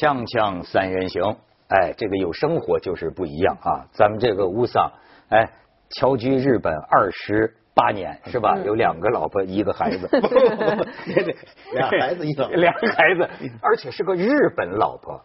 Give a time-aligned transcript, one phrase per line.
[0.00, 1.22] 锵锵三人行，
[1.68, 3.86] 哎，这个有生活就是不一样啊！
[3.92, 4.92] 咱们这个乌桑，
[5.30, 5.50] 哎，
[5.90, 8.58] 侨居日本二十八年是吧？
[8.64, 10.06] 有两个老婆，一个孩子，
[11.72, 13.28] 俩孩子一个， 俩孩子，
[13.62, 15.20] 而且是个日本老婆。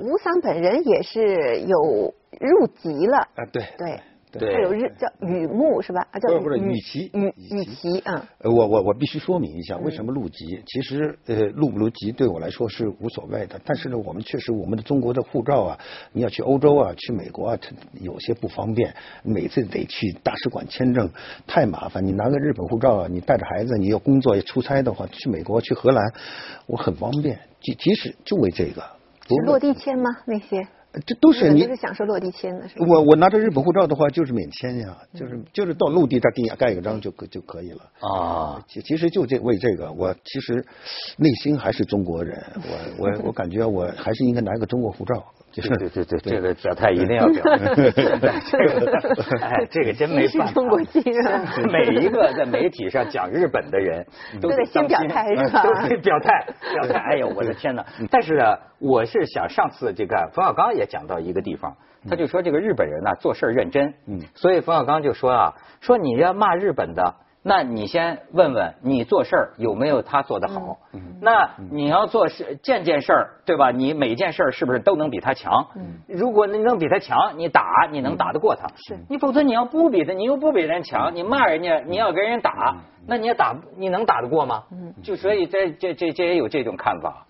[0.00, 4.00] 吴桑本人也是有入籍了啊，对对。
[4.32, 6.06] 对，还有日叫雨木是吧？
[6.12, 8.28] 啊，叫不是雨琦，雨雨琦啊。
[8.38, 10.62] 呃，我我我必须说明一下，为什么录籍？
[10.66, 13.60] 其实呃，录不录籍对我来说是无所谓的。
[13.64, 15.78] 但是呢，我们确实我们的中国的护照啊，
[16.12, 21.10] 你要去欧洲啊，去美国啊，它有些不方便，每次得去大使馆签证，
[21.46, 22.06] 太麻烦。
[22.06, 26.12] 你拿个日本护照啊，你带着孩子，你要工作要出差的话，去美国去荷兰，
[26.66, 27.40] 我很方便。
[27.60, 28.82] 即即使就为这个，
[29.28, 30.10] 是落地签吗？
[30.24, 30.66] 那些？
[31.06, 32.86] 这都是你，是享受落地签的是吧？
[32.88, 38.64] 我我拿着日本护照的话，就是免签呀，就是就是到陆地他给你盖一个章就可就可以了啊。
[38.66, 40.64] 其其实就这为这个，我其实
[41.16, 42.42] 内心还是中国人，
[42.98, 45.24] 我我我感觉我还是应该拿一个中国护照。
[45.60, 47.42] 对 对对，这个表态一定要表。
[47.56, 49.08] 这 个
[49.40, 50.52] 哎，这个真没办法。
[50.54, 51.02] 中国心
[51.70, 54.06] 每一个在媒体上讲日本的人
[54.40, 55.62] 都得先表态是吧？
[55.62, 56.98] 都得表态表态。
[56.98, 57.84] 哎呦，我的天哪！
[58.10, 61.76] 但是呢，我是想上次这个冯小刚也讲到一个地方，
[62.08, 67.14] 他就说这个日本人呢做事认真，嗯，所以冯小刚就说啊，说你要骂日本的。
[67.42, 70.76] 那你先问问你做事儿有没有他做的好？
[71.22, 73.70] 那你要做事件件事儿，对吧？
[73.70, 75.68] 你每件事儿是不是都能比他强？
[76.06, 78.68] 如果你能比他强，你打你能打得过他。
[78.76, 84.64] 是你否则你要不比他，你又不比人强，你骂人家，你要跟人打，那你也打你能打得过吗？
[85.02, 87.26] 就所以这这这这也有这种看法。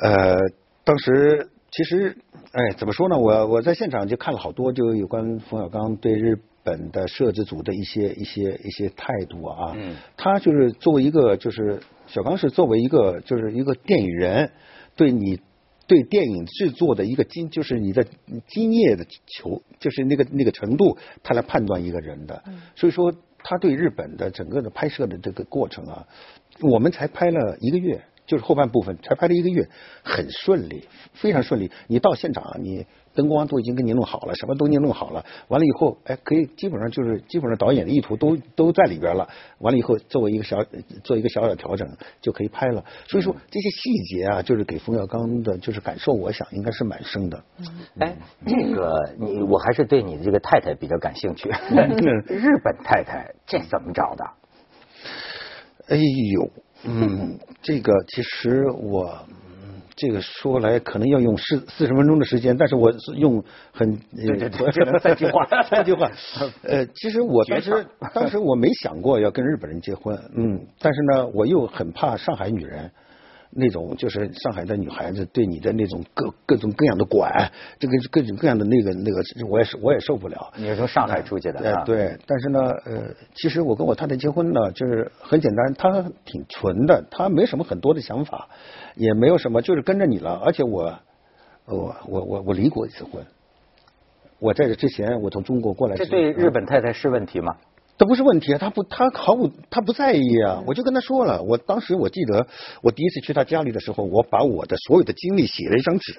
[0.00, 0.36] 呃，
[0.84, 2.16] 当时其实
[2.52, 3.18] 哎，怎么说呢？
[3.18, 6.38] 我我在现场就看了好多，就有关冯小刚对日。
[6.66, 14.50] 本的摄制组的一些一些一些态度啊，嗯，他就是作为一个就是小刚是作为一个就是一个电影人，
[14.96, 15.40] 对你
[15.86, 18.04] 对电影制作的一个经就是你的
[18.48, 22.42] 经验的求就是那个那个程度，他来判断一个人的，
[22.74, 26.06] 所以说他对日本的整个的拍摄的这个过程啊，
[26.60, 28.02] 我们才拍了一个月。
[28.26, 29.68] 就是后半部分才拍了一个月，
[30.02, 30.82] 很顺利，
[31.12, 31.70] 非常顺利。
[31.86, 32.84] 你到现场，你
[33.16, 35.24] 灯光都已经给你弄好了，什么都给你弄好了。
[35.48, 39.28] 完了以后，哎，可以基本上就是基本上导演的意图都都在里边了。
[39.58, 40.64] 完了以后，作为一个小
[41.02, 41.88] 做一个小小调整
[42.20, 42.84] 就可以拍了。
[43.08, 47.42] 所以说这些细节啊，就是给冯小刚的就是感受，我想应该是蛮深的。
[47.98, 48.16] 哎，
[48.46, 51.48] 这个你我还是对你的这个太太比较感兴趣。
[51.48, 54.24] 日本太太这怎么找的？
[55.88, 56.50] 哎呦。
[56.88, 59.26] 嗯，这个其实我
[59.96, 63.42] 这个说来可能要用四四十分钟的时间，但是我是用
[63.72, 63.98] 很
[65.00, 66.10] 三句话三句话。
[66.62, 72.90] 呃，其实我当时当时我没想过要跟日本人结婚，嗯，但是呢，我又很怕上海女人。
[73.56, 80.52] 那种就是上海的女孩子对你的那种各各种各样的管，这个各种各样的那个那个，我也是我也受不了。
[80.56, 81.60] 你是从上海出去的？
[81.60, 82.18] 哎，对。
[82.26, 83.02] 但是呢，呃，
[83.34, 88.48] 其实我跟我太太结婚呢，就是很简单，她挺纯的，她没什么很多的想法，
[88.94, 90.40] 也没有什么，就是跟着你了。
[90.44, 90.98] 而且我，
[91.64, 93.24] 我我我我离过一次婚，
[94.38, 95.96] 我在这之前我从中国过来。
[95.96, 97.56] 这对日本太太是问题吗？
[97.98, 100.62] 这不是问题啊，他不，他毫无，他不在意啊。
[100.66, 102.46] 我就跟他说了，我当时我记得，
[102.82, 106.12] 我第一次去他家里的时候，我把我的所有的经历写了一张纸，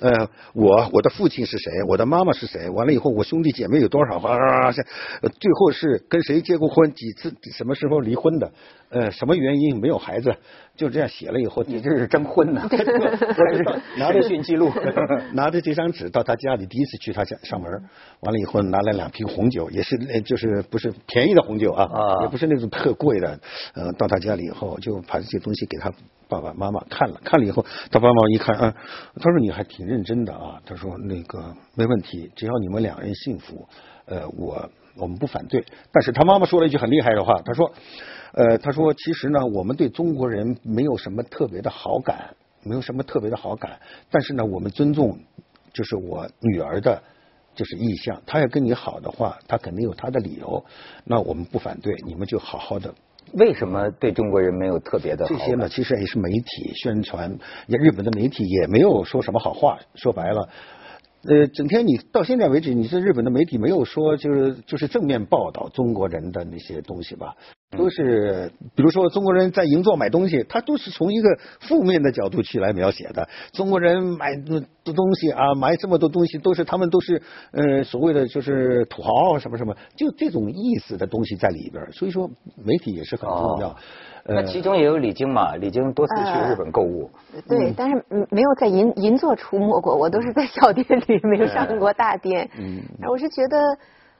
[0.00, 8.52] 呃，我我的父亲是谁，我的妈妈是谁，完了以后我兄弟姐妹有多少，啊，最后是跟谁结过婚，几次，什么时候离婚的。
[8.90, 10.34] 呃，什么原因没有孩子？
[10.74, 12.66] 就这样写了以后，你这是征婚呢？
[13.98, 14.72] 拿着讯记录，
[15.34, 17.70] 拿着这张纸到他家里，第一次去他家上门，
[18.20, 21.88] 完了以后拿了两瓶红酒，也是就是不是便宜的红酒啊，
[22.22, 23.40] 也不是那种特贵的。
[23.74, 25.92] 呃，到他家里以后，就把这些东西给他
[26.28, 28.74] 爸爸妈妈看了，看了以后，他爸爸一看啊，
[29.16, 33.66] 他说你还挺认真的啊，他说那个没问题，只要你们两人幸福，
[34.04, 35.64] 呃，我我们不反对。
[35.90, 37.72] 但是他妈妈说了一句很厉害的话，他说。
[38.30, 43.80] 呃，他说，其实呢，我们对中国人没有什么特别的好感，没有什么特别的好感。
[44.10, 45.18] 但是呢，我们尊重，
[45.72, 47.02] 就是我女儿的，
[47.58, 48.22] 就是意向。
[48.24, 50.64] 他要跟你好的话，他肯定有他的理由。
[51.04, 52.94] 那我们不反对，你们就好好的。
[53.32, 55.26] 为什么对中国人没有特别的？
[55.26, 59.80] 这些呢，其实也是媒体宣传，日本的媒体也没有说什么好话。
[59.96, 60.48] 说白了，
[61.24, 67.34] 呃，整天你到现在为止，你是日本的媒体没有说就是就是正面报道中国人的那些东西吧？
[67.76, 71.28] 都是，比如说中国人在银座买东西，他都是从一个
[71.60, 73.28] 负面的角度去来描写的。
[73.52, 77.20] 中国人买的东西啊，买这么多东西，都是他们都是
[77.52, 81.92] 呃所谓的就是土豪什么什么，就这种意思的东西在里边。
[81.92, 82.30] 所以说
[82.64, 83.76] 媒体也是很重要。
[84.30, 87.10] 那其中也有李菁嘛，李菁多次去日本购物。
[87.48, 92.48] 对，但是没有在银银座出没过，我都是在小店里，没有上过大店。
[92.58, 93.58] 嗯，我是觉得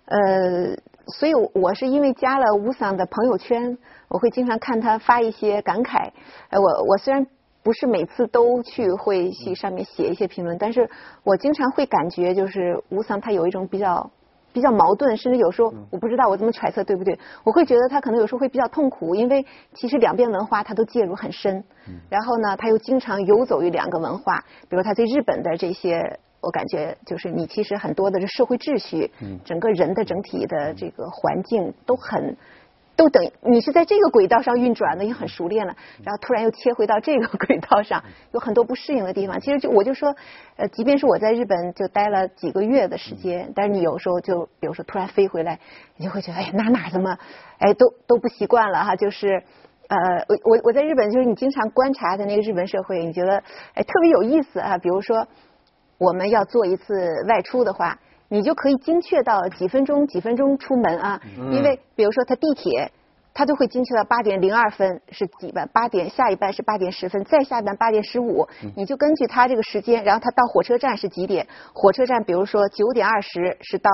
[0.08, 0.76] 呃。
[1.10, 3.78] 所以，我是因为加了吴桑的朋友圈，
[4.08, 6.10] 我会经常看他发一些感慨。
[6.50, 7.26] 呃，我我虽然
[7.62, 10.90] 不是每次都去会去上面写一些评论，但是
[11.25, 14.10] 我经常会感觉就是吴桑他有一种比较
[14.52, 21.64] 比较矛盾，甚至有时候我不知道我怎么揣测对不对，我会觉得他可能有时候会比较痛苦，因为其实两边文化他都介入很深，
[22.10, 26.20] 然后呢，他又经常游走于两个文化，比如他对日本的这些。
[26.48, 29.10] 我感觉就是你其实很多的这社会秩序，
[29.44, 32.38] 整个人的整体的这个环境都很
[32.96, 35.76] 都等你是在这个轨道上运转的，也很熟练了。
[36.02, 38.02] 然后突然又切回到这个 轨道上，
[38.32, 39.38] 有很多不适应的地方。
[39.40, 40.16] 其实就我就说，
[40.56, 45.60] 呃，即便是我在日本就待了几个月的时间，但是你有时候就比如说突然飞回来，
[45.98, 47.18] 你就会觉得哎哪哪怎么
[47.58, 48.96] 哎都都不习惯了哈。
[48.96, 49.44] 就是
[49.88, 49.96] 呃
[50.28, 54.78] 我我我在日本就是你经常观察的那个日本社会，你觉得哎特别有意思啊。
[54.78, 55.28] 比如说。
[55.98, 57.98] 我们要做一次外出的话，
[58.28, 61.20] 你就可以精确到几分钟几分钟出门啊。
[61.52, 62.90] 因为比如说他地铁，
[63.34, 68.48] 他就会精确到八点零二分是几班，八点下一班是八点十分，再下一班八点十五。
[68.76, 71.46] 你就根据他这个时间，然后他到火车站是几点？
[71.74, 73.90] 火车站比如说九点二十是到，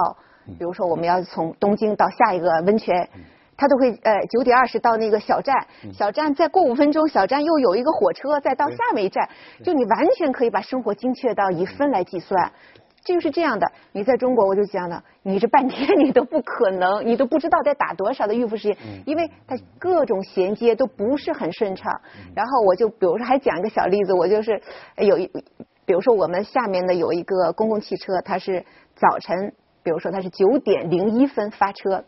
[0.59, 3.09] 比如说我们要从东京到下一个温泉。
[3.57, 9.29] 他都会呃九点二十到那个小站，小站再过五分钟，小站又有一个火车再到下面一站，
[9.63, 12.53] 就你完全可以把生活精确到以分来计算，
[13.05, 13.71] 就是这样的。
[13.93, 22.01] 你在中国我就讲了，你这半天你都不可能，你都不知道在打多少的预付时间，因为它各种衔接都不是很顺畅。
[22.35, 24.61] 然后我就比如说还讲一个小例子，我就是
[24.97, 25.27] 有一，
[25.87, 28.65] 比如说我们下面的有一个公共汽车，它是
[28.95, 29.53] 早晨，
[29.83, 32.05] 比如说它是九点零一分发车。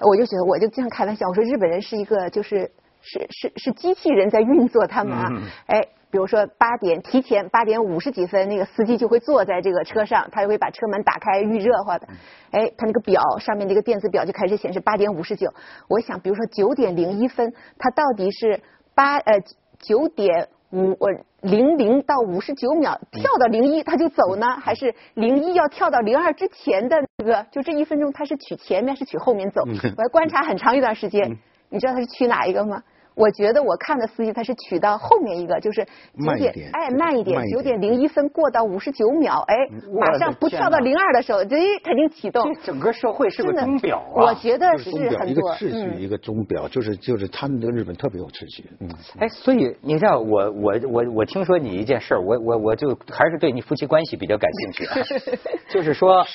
[0.00, 2.70] 我就觉得，我就经常开玩笑，我说日本人是一个，就是
[3.00, 5.28] 是是是机器人在运作他们啊。
[5.66, 12.06] 哎，比如说八点提前八点五十几分，那个司机就会坐在这个车上，他就会把车门打开预热化的。
[12.50, 15.52] 哎，他那个表上面那个电子表就开始显示八点五十九。
[15.88, 18.60] 我想，比如说九点零一分，它到底是
[18.94, 19.40] 八呃
[19.78, 20.48] 九点。
[20.70, 21.10] 五我
[21.42, 27.46] 零零到五十九秒跳到零一他就走呢，还是零一要跳到零二之前的那个？
[27.50, 29.62] 就这一分钟他是取前面是取后面走？
[29.62, 32.82] 我要观察很长一段时间，你知道他是取哪一个吗？
[33.16, 39.56] 我觉得我看的司机他是取到后面一个，就是九点哎慢一点，九点零一分过到五十九秒，哎
[39.98, 41.46] 马上不跳到零二的时候，哎
[41.82, 42.44] 肯定启动。
[42.44, 44.22] 这整个社会是个钟表啊！
[44.24, 45.26] 我觉得是很多。
[45.26, 48.70] 一个秩序，一个钟表，就是就是他们的日本特别有秩序。
[48.80, 48.88] 嗯。
[49.18, 54.86] 哎，所以你知道我我我我听说你一件事儿，我我我就还是对你夫妻关系比较感兴趣，
[55.72, 56.26] 就是说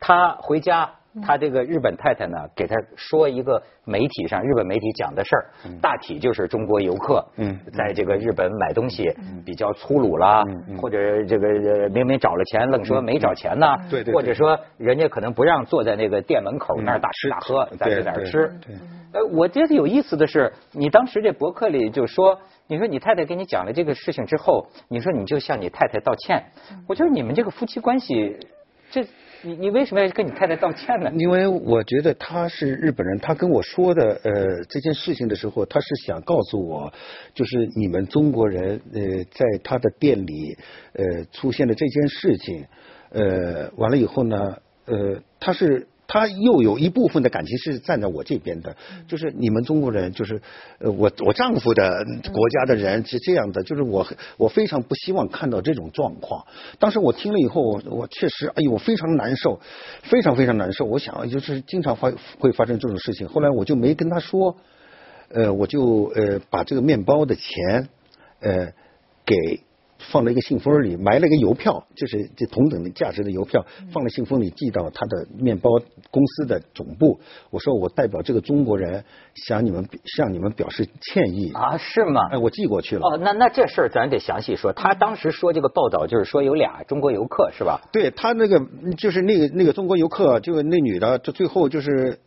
[0.00, 0.90] 他回家。
[1.26, 5.44] 他这个日本太太呢，给他说一个媒体上日本媒体讲的事儿，
[5.80, 7.26] 大体就是中国游客
[7.72, 9.12] 在这个日本买东西
[9.44, 10.44] 比较粗鲁啦，
[10.80, 13.66] 或者这个明明找了钱愣说没找钱呢，
[14.12, 18.52] 或者说人家可能不让坐在那个店门口那儿大吃大喝，咱在这儿吃。
[19.12, 26.44] 呃，我觉得有意思的是，你当时这博客里就说，你说你太太给你讲了这个事情之后，你说你就向你太太道歉。
[26.86, 28.36] 我觉得你们这个夫妻关系，
[28.92, 29.04] 这。
[29.42, 31.10] 你你为什么要跟你太太道歉呢？
[31.16, 36.92] 因为我觉得他是日本人，他跟我说的呃这件事情的时候，他是想告诉我，
[37.34, 39.00] 就是你们中国人呃
[39.30, 40.56] 在他的店里
[40.92, 42.64] 呃出现了这件事情，
[43.10, 45.86] 呃完了以后呢，呃他是。
[46.12, 48.76] 他又有一部分的感情是站在我这边的，
[49.06, 50.42] 就是你们中国人，就是
[50.80, 54.04] 呃我我丈夫的国家的人是这样的，就是我
[54.36, 56.44] 我非常不希望看到这种状况。
[56.80, 59.60] 当时我听了以后，我我确实哎呦我非常难受，
[60.02, 60.84] 非常非常难受。
[60.84, 63.28] 我想就是经常发会发生这种事情。
[63.28, 64.56] 后来我就没跟他说，
[65.28, 67.88] 呃我就呃把这个面包的钱
[68.40, 68.72] 呃
[69.24, 69.62] 给。
[70.10, 75.70] 放了一个信封里，埋了一个邮票，就是这同等的价值的邮票，放在信封里寄到他的面包
[76.10, 77.20] 公司的总部。
[77.50, 79.04] 我说我代表这个中国人
[79.34, 82.28] 向你们向你们表示歉意啊，是吗？
[82.32, 83.02] 哎，我寄过去了。
[83.06, 84.72] 哦，那那这事儿咱得详细说。
[84.72, 87.80] 他当时说这个报道就是说有俩中国游客是吧？
[87.92, 88.60] 对他那个
[88.96, 92.18] 就是那个那个中国游客，就那女的，就最后就是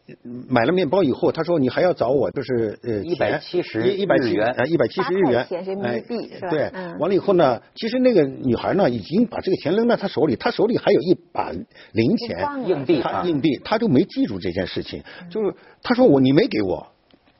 [0.47, 5.47] 买了面包以后，他说你还要找我，就是呃一百七十一百七元啊一百七十日元，
[5.81, 6.03] 哎，
[6.49, 7.59] 对，完了以后呢？
[7.75, 11.51] 其实那个女孩呢，已经把这个钱扔在他手里，他手里还有一把
[11.91, 15.03] 零钱硬币，他硬币，他就没记住这件事情。
[15.29, 16.87] 就是他说我你没给我，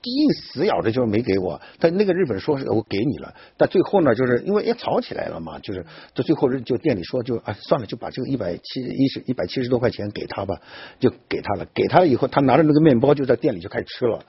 [0.02, 1.62] 硬死咬着就是没给我。
[1.80, 10.60] 但那个日本说是我给你了，但最后呢，就是因为也吵起来了嘛，就是到最后就店里说就啊算了，就把这个一百七一十一百七十多块钱给他吧，
[11.00, 11.68] 就给他了。
[11.74, 14.26] 给他了以后，他拿着那个面包就在店里就开始吃了。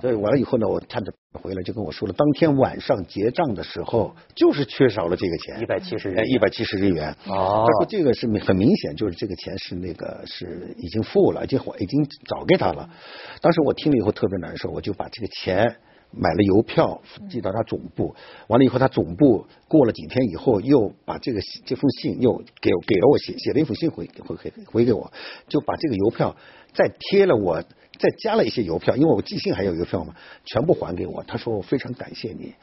[0.00, 7.14] 对，完了以后呢，我看着回来就跟我说了，当天晚上结账的时候就是缺少了这个钱，一百七十日，一百七十日元。
[7.26, 12.88] 哦，他说这个是很明显，就是这个钱是那个是已经付了，已经已经找给他了。
[13.40, 15.76] 当时我听了以后特别难受，我就把这个钱
[16.10, 18.14] 买了邮票寄到他总部。
[18.46, 25.12] 完了以后，他总部过了几天以后又把这个这封信又给给了我写写了一封信回回回回给我，
[25.48, 26.36] 就把这个邮票
[26.72, 27.62] 再贴了我。
[27.98, 31.22] 再加了一些邮票，因为我寄信还有邮票嘛，全部还给我。
[31.26, 32.54] 他说我非常感谢你。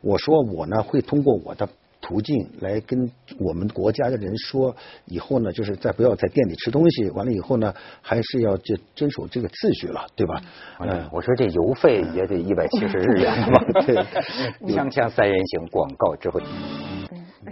[0.00, 1.68] 我说我呢会通过我的
[2.00, 4.76] 途径来跟我们国家的人说，
[5.06, 7.08] 以后呢就是再不要在店里吃东西。
[7.10, 10.40] 完了以后呢，还是要就遵守这个秩序了，对吧？
[10.80, 13.82] 嗯，我说这邮费也得一百七十日元 吧？
[13.86, 13.96] 对，
[14.72, 16.38] 锵锵三人行，广告之后。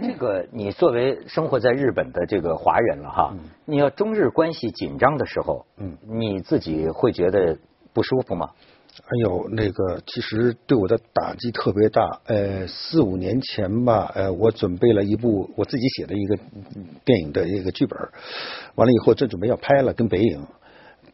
[0.01, 3.35] 这个你作为生活在日本的这个华人了哈，
[3.65, 7.57] 你要中日关系紧张的时候，嗯，你自己会觉得
[7.93, 8.51] 不舒服吗？
[8.97, 12.21] 哎呦，那个其实对我的打击特别大。
[12.25, 16.37] 呃，四五年前吧，呃，我准备了一部我自己写的一个
[17.03, 17.99] 电影的一个剧本，
[18.75, 20.45] 完了以后正准备要拍了，跟北影，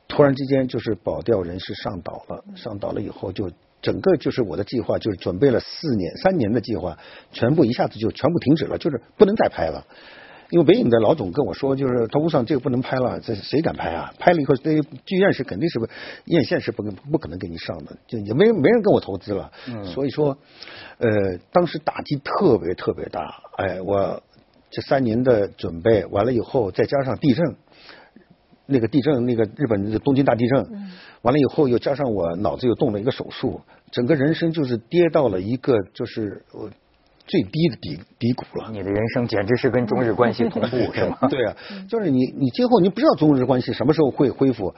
[0.07, 3.49] 突然之间就是保钓人士上岛了，上岛了以后就。
[3.81, 6.97] 整个就是我的计划，就是准备了四年、三年的计划，
[7.31, 9.85] 全部一下子就全部停止了，就是不能再拍了。
[10.49, 14.13] 因为北影的老总跟我说，就是头屋上这个不能拍了，这谁敢拍啊？
[14.19, 15.87] 拍了以后，这剧院是肯定是不
[16.25, 19.49] 院线是不不可能给你上的，就也没没人跟我投资了。
[19.69, 19.85] 嗯。
[19.85, 20.37] 所以说，
[20.97, 21.09] 呃，
[21.53, 23.41] 当时打击特别特别大。
[23.55, 24.21] 哎，我
[24.69, 27.55] 这三年的准备完了以后，再加上地震。
[28.71, 30.65] 那个地震，那个日本东京大地震，
[31.21, 33.61] 完了以后又加上我脑子又动了一个手术，
[33.91, 36.43] 整个人生就是跌到了一个就是
[37.27, 38.71] 最低的低低谷了。
[38.71, 41.17] 你的人生简直是跟中日关系同步， 是吗？
[41.29, 41.55] 对啊，
[41.87, 44.73] 就是你你今后你不知道中日关系什么时候会恢复，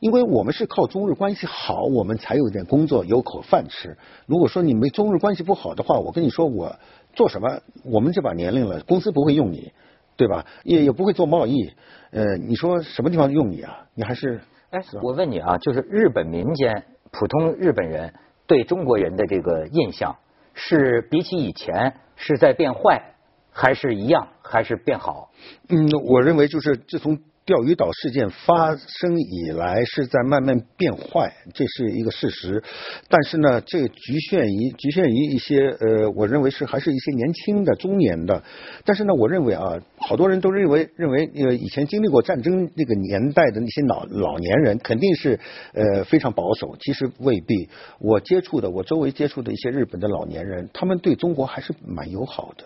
[0.00, 3.96] 因为我们是靠中日关系好，我们才有点工作有口饭吃。
[4.26, 6.74] 如果说你没中日关系不好的话，我跟你说我
[7.14, 9.70] 做什么，我们这把年龄了，公司不会用你。
[10.16, 10.46] 对吧？
[10.64, 11.72] 也也不会做贸易，
[12.10, 13.86] 呃，你说什么地方用你啊？
[13.94, 14.40] 你还是
[14.70, 18.14] 哎，我问你啊，就是日本民间普通日本人
[18.46, 20.16] 对中国人的这个印象，
[20.54, 23.14] 是比起以前是在变坏，
[23.50, 25.30] 还是一样，还是变好？
[25.68, 27.18] 嗯，我认为就是自从。
[27.44, 32.62] 钓鱼岛事件发生以来是在慢慢变坏，这是一个事实。
[33.08, 38.44] 但是呢，这局限于局限于一些呃，我认为是还是一些年轻的中年的。
[38.84, 45.40] 但是呢，我认为啊，好多人都认为认为呃，以前经历过战争那个年代的那些老老年人肯定是
[45.74, 46.76] 呃非常保守。
[46.78, 47.68] 其实未必。
[47.98, 52.64] 我接触的，我周围接触的一些日本的老年人，他们对中国还是蛮友好的。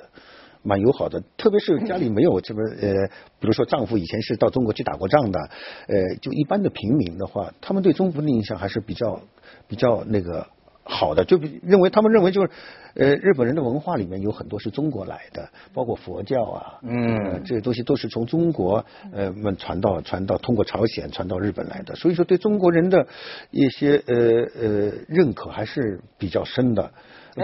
[0.67, 3.07] 蛮友好的，特别是家里没有这么呃，
[3.39, 5.39] 比如说丈夫以前是到中国去打过仗的，
[5.87, 9.21] 呃，就一般的平民的话，他们对中国的印象还是比较
[9.69, 10.49] 比较那个
[10.83, 12.51] 好的，就认为他们认为就是
[12.95, 23.07] 呃，日本人的文化里面有很多是中国来的，包括佛教啊，嗯，这些东西都是从中国呃们传到传到通过朝鲜传到日本来的，所以说对中国人的
[23.51, 24.15] 一些呃
[24.61, 26.91] 呃认可还是比较深的。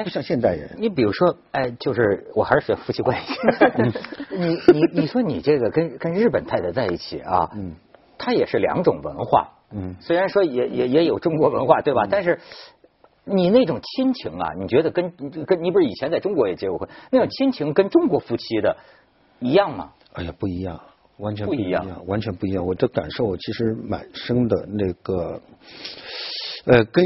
[0.02, 0.70] 不像现代人。
[0.78, 3.34] 你比如说，哎，就是我还是学夫妻关系。
[4.34, 7.74] 你你你说你这个跟跟日本太太在一起啊，嗯，
[8.16, 12.06] 他也是两种文化，嗯，虽然说也也也有中国文化，对吧？
[12.10, 12.40] 但是
[13.24, 15.12] 你那种亲情啊，你觉得跟
[15.46, 18.76] 跟你不是以前在中国也结过婚，那种亲情跟中国夫妻的
[19.40, 19.92] 一样吗？
[20.14, 20.80] 哎呀，不一样，
[21.18, 22.66] 完全不一样，完全不一样。
[22.66, 25.40] 我的感受其实蛮深的，那个。
[26.64, 27.04] 呃，跟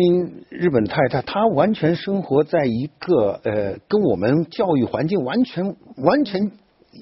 [0.51, 6.53] 日本太太，她完全生活在一个呃，跟我们教育环境完全完全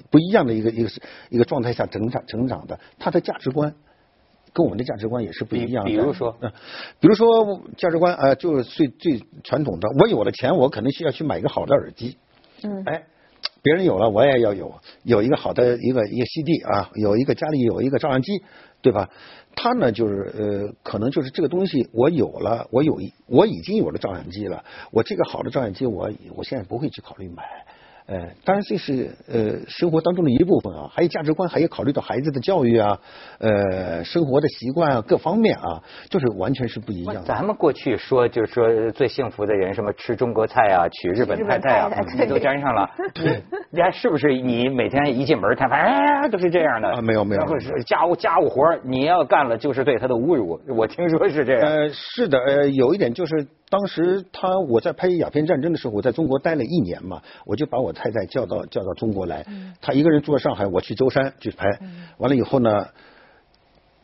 [0.09, 0.89] 不一样的一个一个
[1.29, 3.75] 一个状态下成长成长的，她的价值观
[4.53, 5.89] 跟我们的价值观也是不一样的。
[5.89, 6.51] 比如说，嗯
[7.01, 12.17] 比如说价值观呃，就是最最传统的，我有了钱，我肯定需要去买一个好的耳机。
[12.63, 12.83] 嗯。
[12.85, 13.03] 哎，
[13.61, 18.31] 别人有了，我也要有，有一个好的一个一个 CD 啊，有一个家里有一个照相机，
[18.81, 19.09] 对吧？
[19.55, 27.43] 他呢，就是呃，可能就是这个东西我有了，我有我已经有了照相机了，我这个好的照相机，我我现在不会去考虑买。
[28.07, 32.99] 呃，当然这是呃生活当中的一部分啊，还有价值观，还有考虑到孩子的教育啊，
[33.39, 37.23] 呃，生活的习惯啊，各方面啊，就是完全是不一样。
[37.23, 41.89] 咱们过去说就是说最幸福的人，什么吃中国菜啊，娶日本太太啊，
[42.29, 42.89] 都沾上了。
[43.71, 46.89] 你还是不是你每天一进门他哎都是这样的？
[46.89, 47.41] 啊，没有没有。
[47.87, 51.61] 家务家务活你要干了就是对他的侮辱，我听说是这样。
[51.61, 59.45] 呃，是的，呃，有一点就是当时他我在拍鸦片战争的时候，我在中国待了一年嘛，我就把我太太叫到叫到中国来，
[59.81, 61.67] 他一个人住在上海，我去舟山去拍，
[62.17, 62.87] 完了以后呢，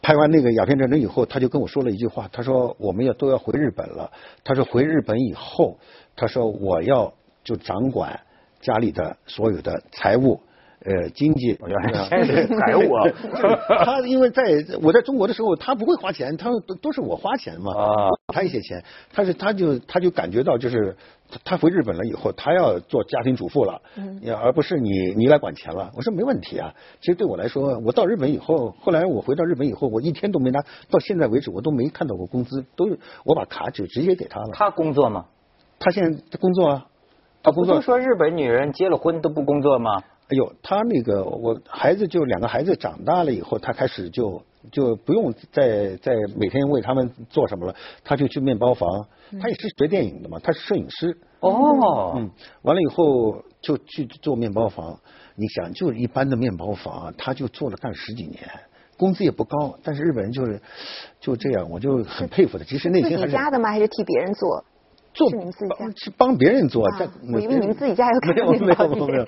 [0.01, 4.11] 拍完那个鸦片战争以后，他就跟我说了一句话，他说我们要都要回日本了，
[4.43, 5.77] 他说回日本以后，
[6.15, 7.13] 他说我要
[7.43, 8.19] 就掌管
[8.61, 10.39] 家里的所有的财务。
[10.83, 12.95] 呃，经济，财务。
[13.85, 14.43] 他因为在
[14.81, 18.83] 我在中国的时候，他不会花钱，他都都是我花钱嘛，啊，他一些钱，
[19.13, 20.95] 他是他就他就感觉到就是
[21.43, 25.91] 他回日本了以后，他要做家庭主妇了，嗯，而不是你你来管钱了。
[25.95, 30.59] 我说没问题啊，其实对我来说，我到日本以后，后来我回到日本以后，我一天都没拿，
[30.89, 32.89] 到现在为止我都没看到过工资，都
[33.23, 34.49] 我把卡就直接给他了。
[34.53, 35.25] 他工作吗？
[35.77, 36.87] 他现在工作啊，
[37.43, 37.75] 他工作。
[37.75, 40.01] 不说日本女人结了婚都不工作吗？
[40.31, 48.89] 哎呦，他那个我孩子就两个孩子长大了以后，他开始就就不用再再每天为他们做什么了，他就去面包房。
[49.41, 51.17] 他也是学电影的嘛，他是摄影师。
[51.41, 52.13] 哦。
[52.15, 54.97] 嗯，完了以后就去做面包房。
[55.35, 58.39] 你想，就是一般的面包房，他就做了干十几年，
[58.97, 60.61] 工资也不高，但是日本人就是
[61.19, 62.63] 就这样，我就很佩服他。
[62.63, 63.21] 其实内心还是。
[63.23, 63.69] 自己家的吗？
[63.69, 64.63] 还是替别人做？
[65.13, 66.83] 做是你们自己家，是帮别人做。
[67.33, 69.23] 我以为你们自己家有没有没有没有，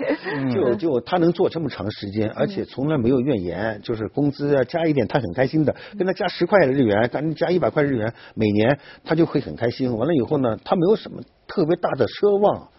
[0.49, 9.97] 就就他能做这么长时间，而且从来没有怨言，就是工资啊加一点他很开心的，跟他加十块日元，跟加一百块日元，每年他就会很开心。
[9.97, 12.69] 完了以后呢，他没有什么特别大的奢望。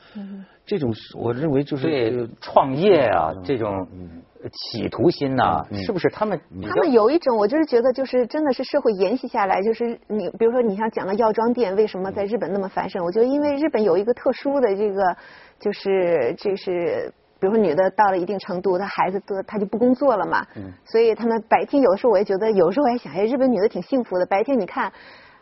[0.64, 3.86] 这种我认为就是对创业啊这种。
[4.52, 6.38] 企图心呐，是不是他们？
[6.62, 13.02] 他们有一种，我就是觉得，就是真的是社会沿袭下来，就是你比如说，你像讲的药妆店为什么在日本那么繁盛？
[13.04, 15.16] 我觉得因为日本有一个特殊的这个，
[15.58, 20.46] 就是这是，比如说女的到了一定程度，她孩子都她就不工作了嘛，
[20.84, 24.92] 所以他们白天有的时候我也觉得，有时候还想，哎，日本女的挺幸福的，白天你看，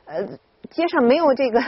[0.04, 0.25] 呃，
[0.71, 1.61] 街上没有这个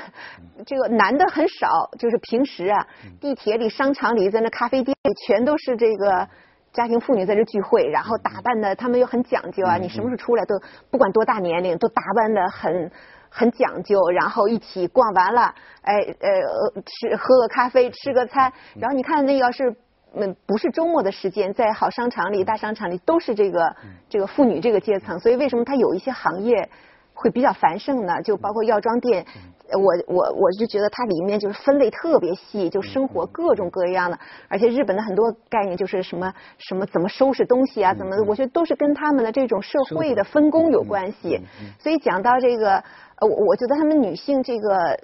[0.64, 2.86] 这个男的很少，就是平时啊，
[3.20, 6.28] 地铁里、商场里，在那咖啡店里，全都是这个。
[6.74, 9.76] 家庭妇女在这聚会，然后打扮的，他们又很讲究啊。
[9.76, 12.90] 你什么时候出来都不管多大年龄，都打扮的很
[13.30, 19.74] 很讲究，然后一起逛完了，哎呃吃喝个咖啡，吃个餐，然后你看那要是
[20.14, 23.76] 嗯不是周末的时间，在好商场里、大商场里都是这个
[24.08, 26.68] 这个妇女这个阶层，所以为什么它有一些行业
[27.14, 28.20] 会比较繁盛呢？
[28.22, 29.24] 就包括药妆店。
[29.72, 41.40] 我我我就觉得它里面就是分类特别细，就生活各种各样的，而且日本的很多概念就是什么什么怎么收拾东西啊，怎么我觉得都是跟他们的这种社会的分工有关系。
[41.80, 42.74] 所以讲到这个，
[43.16, 45.00] 呃，我我觉得他们女性这个，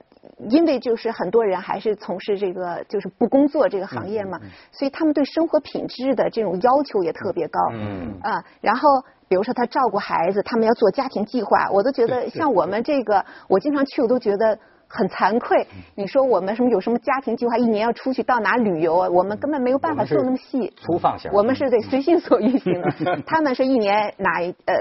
[0.49, 4.41] 因为就是很多人还是从事这个就是不工作这个行业嘛，
[4.73, 7.61] 所以他们对生活品质的这种要求也特别高。
[7.73, 8.89] 嗯啊，然后。
[9.31, 14.59] 比如说他照顾孩子，他们要做家庭计划，我都觉得像我们这个，我经常去，我都觉得
[14.91, 15.67] 很惭愧。
[15.95, 19.09] 你说我们什么有什么家庭计划，一年要出去到哪旅游啊？
[19.09, 20.71] 我们根本没有办法做那么细。
[20.77, 21.31] 粗放型。
[21.33, 22.91] 我们是得随心所欲型的，
[23.25, 24.75] 他们是一年哪一呃。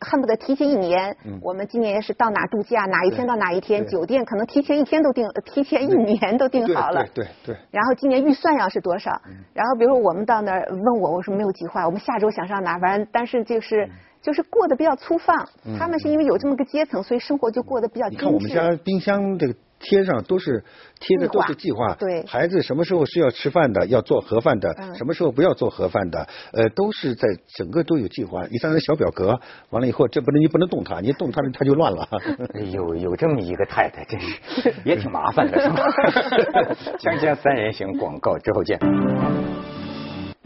[0.00, 7.06] 恨不得提前一年，我们今年是到哪度假，哪一天到哪一天，酒店可能提前一天都订，提前一年都订好了。
[7.14, 7.56] 对对。
[7.70, 9.12] 然后今年预算要是多少？
[9.54, 13.88] 然后比如说我们到那儿问我，我说没有计划，我们下周想上哪，反正但是就是
[14.24, 15.46] 就是过得比较粗放。
[15.78, 18.24] 他们是因为有这么个阶层，所以生活就过得比较精致。
[18.24, 19.54] 你看我们家冰箱这个。
[19.80, 20.64] 贴上都是
[20.98, 28.46] 贴的都是计划，对孩子什么时候是要吃饭的，要做盒饭的，什么时候不要做盒饭的，呃，都是在整个都有计划。
[28.46, 32.08] 一张张小表格，完了以后，这不能你不能动它，你动它它就乱了。
[32.72, 35.76] 有有这么一个太太，真是 也挺麻烦的，是吧？
[36.98, 38.78] 锵锵三人行，广告之后见。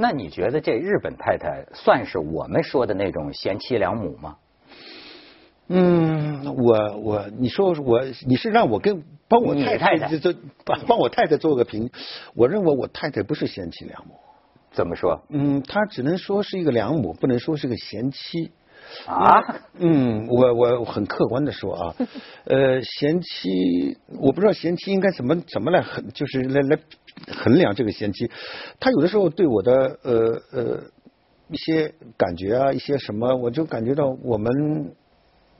[0.00, 4.36] 那你觉得这日本太太算是我们说的那种贤妻良母吗？
[5.66, 10.32] 嗯，我我你说我你是让我跟帮我太太做
[10.64, 11.90] 帮帮我太太做个评，
[12.34, 14.14] 我认为我太太不是贤妻良母。
[14.70, 15.20] 怎么说？
[15.30, 18.52] 嗯，她只能说是一个良母，不能说是个贤妻。
[19.06, 19.42] 啊？
[19.78, 21.94] 嗯，我我很客观的说啊，
[22.46, 26.78] 呃，贤妻，我不知道贤妻应该怎么怎么来衡，就是来来
[27.34, 28.30] 衡量这个贤妻。
[28.80, 30.80] 他有的时候对我的呃呃
[31.50, 34.94] 一些感觉啊，一些什么，我就感觉到我们。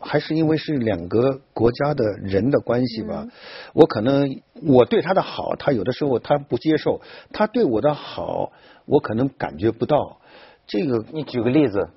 [0.01, 3.27] 还是因为是两个国家的人的关系吧，
[3.73, 7.01] 我可能我对他的好，他有的时候他不接受，
[7.33, 8.53] 他对我的好，
[8.87, 10.21] 我可能感觉不到。
[10.69, 11.89] 这个，你举个例子。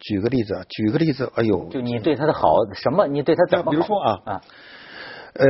[0.00, 1.68] 举个例子，举个例子，哎呦。
[1.68, 3.06] 就你对他的好什么？
[3.06, 3.70] 你对他怎么？
[3.70, 4.40] 比如说啊，啊，
[5.34, 5.46] 呃，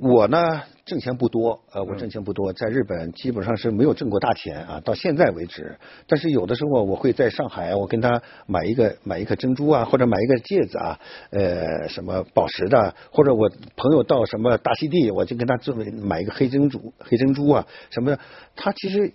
[0.00, 0.62] 我呢。
[0.88, 5.76] 挣钱不多，呃，我挣钱不多，在日本基本上是没有挣过大钱啊，到现在为止。
[6.06, 10.98] 但是有的时候我会在上海，我跟他买一个买一颗珍珠啊，或者买一个戒指啊，
[11.30, 18.18] 呃，什么宝石的，或者我朋友到什么大溪地，我就跟他这么买一个黑珍珠，黑珍珠啊什么的。
[18.56, 19.12] 他其实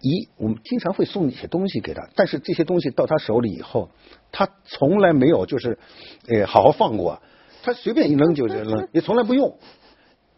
[0.00, 3.90] 一我们经常会送一些东西给他，但是这些东西到他手里以后，
[4.32, 5.78] 他从来没有就是
[6.28, 7.20] 呃好好放过，
[7.62, 9.56] 他随便一扔就扔， 也从来不用。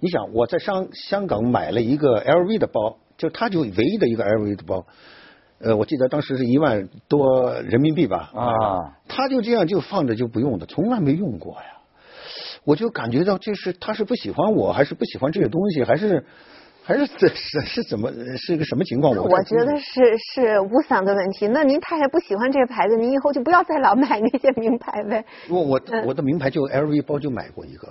[0.00, 4.84] 你想我在香香港买了一个 LV 的包，就他就唯一的一个 LV 的包，
[5.60, 8.50] 呃，我记得当时是一万多人民币吧，啊，
[9.06, 11.78] 他就这样就放着就不用的，从来没用过呀。
[12.64, 16.24] 我就感觉到这是他是不喜欢我，还是不喜欢这些东西，还是
[16.84, 19.14] 还是是是是怎么是一个什么情况？
[19.14, 21.46] 我我觉得是是无嗓的问题。
[21.48, 25.24] 那您太太不喜欢这个牌子，您以后就不要再老买那些名牌呗。
[25.48, 27.88] 我我我的名牌就 LV 包就买过一个。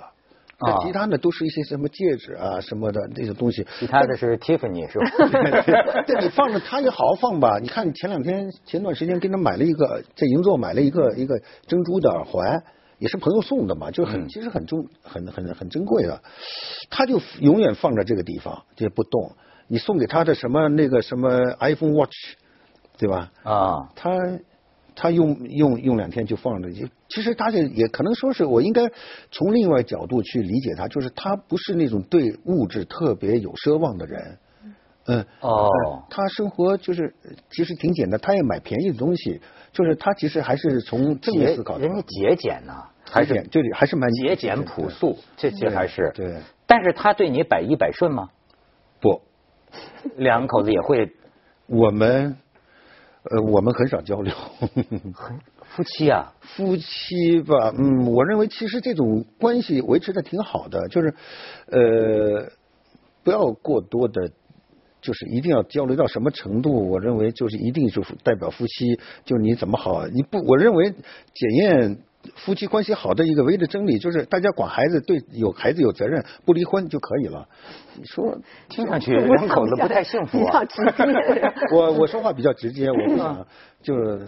[0.58, 5.06] 啊，其他的都是一些什么戒指啊什么的那些东西，其他的是 Tiffany 是吧？
[6.06, 7.58] 对，你放着他也好好放吧。
[7.60, 12.62] 你看前两天前段时间跟他买了一个在银座买了一个一个珍珠的耳环，
[13.02, 16.22] 也是朋友送的嘛，就很其实很重很很很珍贵的，
[16.88, 19.32] 他就永远放在这个地方就不动。
[19.66, 22.14] 你送给他的什么那个什么 iPhone Watch，
[22.96, 23.32] 对吧？
[23.42, 24.16] 啊，他。
[24.94, 28.82] 他用用用两天就放着，就其实他这也可能说是我应该
[29.30, 34.36] 从另外角度去理解他，就是他不是那种对物质特别有奢望的人，
[35.06, 35.68] 嗯，哦，
[36.10, 37.12] 他生活就是
[37.50, 39.40] 其实挺简单，他也买便宜的东西，
[39.72, 42.72] 就是他其实还是从正面思考，人家节俭呢，
[43.04, 46.36] 还是这里还是蛮节俭朴素，这些还是对，
[46.66, 48.28] 但是他对你百依百顺吗？
[49.00, 49.20] 不，
[50.16, 51.12] 两口子也会，
[51.66, 52.36] 我们。
[53.30, 54.34] 呃，我们很少交流，
[55.76, 61.14] 夫妻啊， 夫妻吧，嗯，我认为其实这种关系维持的挺好的，就是
[61.70, 62.50] 呃，
[63.22, 64.28] 不要过多的，
[65.02, 66.88] 就是一定要交流到什么程度？
[66.88, 70.06] 我认为就是一定是代表夫妻，就你怎么好？
[70.06, 70.90] 你不，我认为
[71.34, 71.98] 检验。
[72.36, 77.48] 夫妻关系好的一个唯一的真理就是，大家管孩子对有孩子有责任，不离婚就可以了。
[77.96, 78.38] 你说
[78.68, 80.62] 听上去两口子不太幸福啊？
[81.74, 83.44] 我 我说话比较直接，我不想
[83.82, 84.24] 就是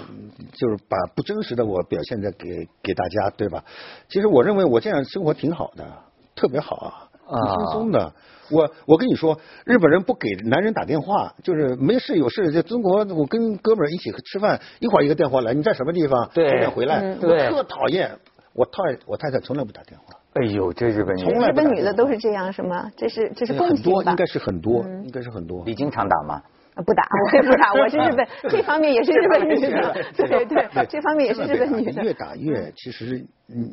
[0.53, 3.65] 就是把不真实的我表现在给给大家，对吧？
[4.09, 5.87] 其实我认为我这样生活挺好的，
[6.35, 8.13] 特别好啊，很轻松的。
[8.51, 12.53] 我我跟你说，日本人不给男人打电话，就是没事有事。
[12.53, 16.29] 在中国，我跟哥们儿一起吃饭，一会儿一个电话来，你在什么地方？
[16.35, 17.01] 对，几点回来？
[17.23, 18.11] 我特讨厌，
[18.53, 18.73] 我太
[19.07, 20.05] 我太太从来不打电话。
[20.35, 22.91] 哎呦，这日本女从来日本女的都是这样，是吗？
[22.97, 25.63] 这是这是共性很多应该是很多，应该是很多。
[25.65, 26.43] 你经常打吗？
[26.85, 27.73] 不打，我也不打。
[27.73, 32.03] 我是日本 这方面也是日本女的，对对，这方面也是日本女的。
[32.03, 33.25] 越打越，其实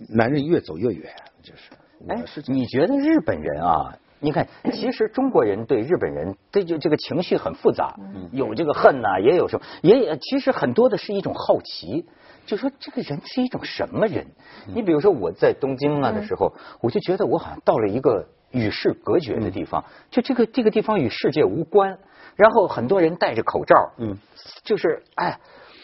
[0.07, 1.11] 男人越走越远，
[1.43, 1.71] 就是。
[2.07, 3.97] 哎，你觉得日本人啊？
[4.23, 7.95] 你看，其实中国人对日本人，这就这个情绪很复杂，
[8.31, 12.05] 有这个恨呐，也有什么，也其实很多的是一种好奇，
[12.45, 14.27] 就说这个人是一种什么人？
[14.75, 21.97] 你比如说我在东京啊的时候，我就觉得我好像到了一个与世隔绝的地方，就这个这个地方与世界无关，
[22.35, 24.17] 然后很多人戴着口罩，嗯，
[24.63, 25.39] 就是哎，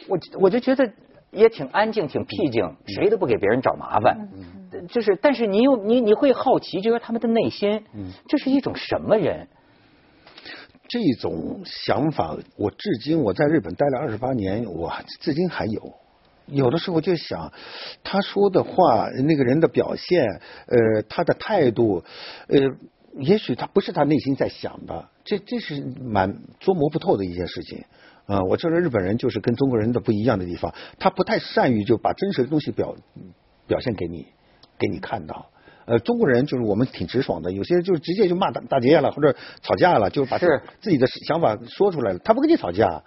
[0.07, 0.91] 我我就觉得。
[1.29, 4.29] 也挺安静，挺僻静，谁都不给别人找麻烦。
[4.87, 7.83] 就是，但是你又你你会好奇，就是他们的内心，
[8.27, 9.47] 这是一种什么人？
[10.87, 15.93] 这种想法，我至今我在日本待了二十八年，我至今还有。
[16.45, 17.51] 有的时候就想，
[18.05, 20.23] 他说的话，那个人的表现，
[20.67, 22.05] 呃，他的态度，
[22.47, 22.57] 呃，
[23.19, 27.83] 也许他不是他内心在想的，这这是蛮捉摸不透的一件事情。
[28.27, 32.95] 啊，我觉得日本人就是跟中国人的不一样的地方，他不太善于就把真实的东西表
[33.67, 34.27] 表现给你，
[34.77, 35.47] 给你看到。
[35.85, 42.19] 呃，中国人就是我们挺直爽的，有些就直接就骂大大街了，或者吵架了，就把自己的想法说出来了。
[42.19, 43.01] 他不跟你吵架，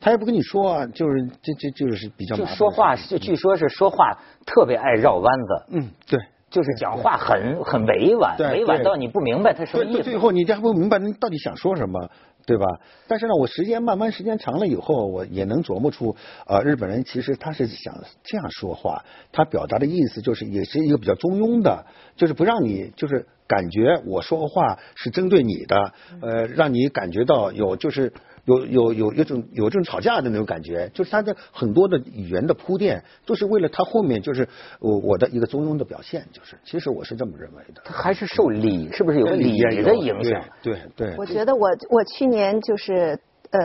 [0.00, 2.36] 他也不跟你说，啊，就是这这就是比较。
[2.36, 5.64] 就说话，就据说是说话特别爱绕弯子。
[5.70, 10.02] 嗯，对，就是讲话很很委婉，委婉到你不明白他什么意思。
[10.02, 12.10] 最后你还不明白你到底想说什么。
[12.46, 12.64] 对吧？
[13.08, 21.84] 但是呢，我时间慢慢时间长了以后，我也能琢磨出，呃，日本人其实他是想这样说话，他表达的意思就是也是一个比较中庸的，
[22.16, 28.12] 就是不让你就是感觉我说话是针对你的，呃，让你感觉到有就是。
[28.46, 34.48] 有有有有种有这种吵架的那种感觉，就是他的很多的语言的铺垫，都是为了他后面就是
[34.80, 37.82] 我我的一个中庸的表现，就是其实我是这么认为的。
[37.84, 40.44] 他还是受礼，是不是有礼的影响？
[40.62, 41.14] 对对。
[41.18, 43.18] 我觉得我我去年就是
[43.50, 43.60] 呃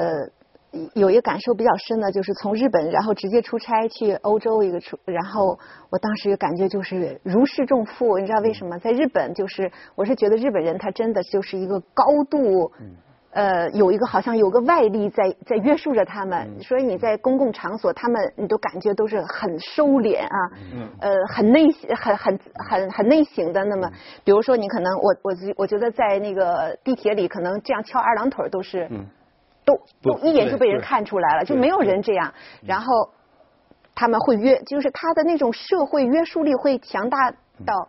[0.96, 5.60] 有一个感受比较深的，就是从日本然后直接出差去欧洲一个出，然后
[5.92, 8.18] 我当时感觉就是如释重负。
[8.18, 8.80] 你知道为什么？
[8.80, 12.72] 在日本就是我是觉得日本人他真的就是一个高度。
[13.32, 20.52] 呃，有一个好像有个外力在在约束着他们，所以你在公共场所，他们你都感觉都是很收敛啊，
[21.00, 21.66] 呃，很内
[21.96, 23.64] 很很很很内省的。
[23.64, 23.90] 那么，
[24.26, 28.90] 比如说你可能我我我觉得在那个地铁里，可能这样翘二郎腿都是，
[29.64, 32.34] 都都一眼就被人看出来了，就没有人这样。
[32.66, 33.12] 然后
[33.96, 37.32] 他们会约，就是他的那种社会约束力会强大
[37.66, 37.88] 到。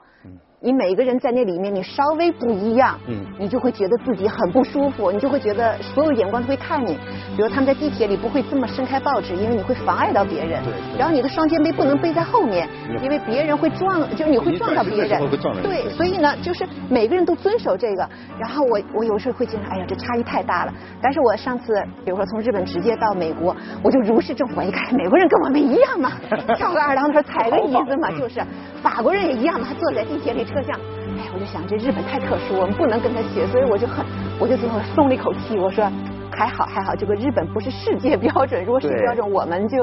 [0.64, 6.96] 你每个人在那里面，你稍微不一样，嗯，你就会觉得自己很不舒服，你就会觉得所有眼光都会看你。
[7.36, 10.62] 比如他们在地铁里不会这么伸开报纸，因为你会妨碍到别人。
[10.62, 10.72] 对。
[10.96, 12.68] 然后你的双肩背不能背在后面，
[13.02, 15.20] 因为别人会撞，就是你会撞到别人。
[15.62, 18.08] 对，所以呢，就是每个人都遵守这个。
[18.38, 20.72] 然后我我有时候会觉得，哎呀，这差异太大了。
[21.00, 26.12] 但是我上次，比如说从日本直接到美国，我就如释重负，一看美国人跟我们一样嘛，
[26.56, 28.40] 翘个二郎腿，踩个椅子嘛， 就是。
[28.80, 30.46] 法国人也一样嘛，他坐在地铁里。
[30.52, 30.78] 车厢，
[31.18, 34.04] 哎，我就想这日本太特殊，我们不能跟他学，所以我就很，
[34.38, 35.90] 我就最后松了一口气，我说
[36.30, 39.78] 还好还好，这个日本不是世界 标准，如果世界标准，我们就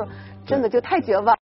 [0.45, 1.35] 真的就太绝望。